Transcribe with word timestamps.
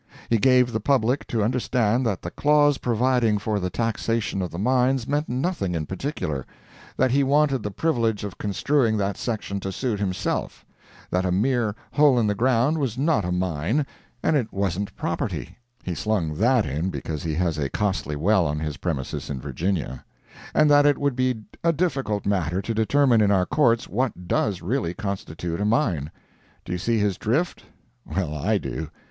He 0.31 0.39
gave 0.39 0.71
the 0.71 0.79
public 0.79 1.27
to 1.27 1.43
understand 1.43 2.07
that 2.07 2.23
the 2.23 2.31
clause 2.31 2.79
providing 2.79 3.37
for 3.37 3.59
the 3.59 3.69
taxation 3.69 4.41
of 4.41 4.49
the 4.49 4.57
mines 4.57 5.07
meant 5.07 5.29
nothing 5.29 5.75
in 5.75 5.85
particular; 5.85 6.43
that 6.97 7.11
he 7.11 7.23
wanted 7.23 7.61
the 7.61 7.69
privilege 7.69 8.23
of 8.23 8.39
construing 8.39 8.97
that 8.97 9.15
section 9.15 9.59
to 9.59 9.71
suit 9.71 9.99
himself; 9.99 10.65
that 11.11 11.23
a 11.23 11.31
mere 11.31 11.75
hole 11.91 12.17
in 12.17 12.25
the 12.25 12.33
ground 12.33 12.79
was 12.79 12.97
not 12.97 13.23
a 13.23 13.31
mine, 13.31 13.85
and 14.23 14.35
it 14.35 14.51
wasn't 14.51 14.95
property 14.95 15.59
(he 15.83 15.93
slung 15.93 16.33
that 16.33 16.65
in 16.65 16.89
because 16.89 17.21
he 17.21 17.35
has 17.35 17.59
a 17.59 17.69
costly 17.69 18.15
well 18.15 18.47
on 18.47 18.57
his 18.57 18.77
premises 18.77 19.29
in 19.29 19.39
Virginia); 19.39 20.03
and 20.55 20.67
that 20.71 20.87
it 20.87 20.97
would 20.97 21.15
be 21.15 21.43
a 21.63 21.71
difficult 21.71 22.25
matter 22.25 22.59
to 22.59 22.73
determine 22.73 23.21
in 23.21 23.29
our 23.29 23.45
courts 23.45 23.87
what 23.87 24.27
does 24.27 24.63
really 24.63 24.95
constitute 24.95 25.61
a 25.61 25.65
mine. 25.65 26.09
Do 26.65 26.71
you 26.71 26.79
see 26.79 26.97
his 26.97 27.19
drift? 27.19 27.65
Well, 28.03 28.33
I 28.33 28.57
do. 28.57 28.89